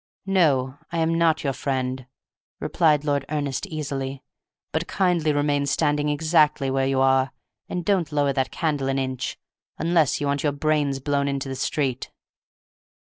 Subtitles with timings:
[0.25, 2.07] "No, I am not your friend,"
[2.59, 4.23] replied Lord Ernest, easily;
[4.71, 7.31] "but kindly remain standing exactly where you are,
[7.69, 9.37] and don't lower that candle an inch,
[9.77, 12.09] unless you want your brains blown into the street."